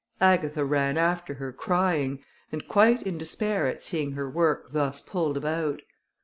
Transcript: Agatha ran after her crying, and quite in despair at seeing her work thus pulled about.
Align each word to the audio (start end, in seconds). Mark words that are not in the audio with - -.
Agatha 0.19 0.65
ran 0.65 0.97
after 0.97 1.35
her 1.35 1.53
crying, 1.53 2.23
and 2.51 2.67
quite 2.67 3.03
in 3.03 3.19
despair 3.19 3.67
at 3.67 3.83
seeing 3.83 4.13
her 4.13 4.27
work 4.27 4.71
thus 4.71 4.99
pulled 4.99 5.37
about. 5.37 5.83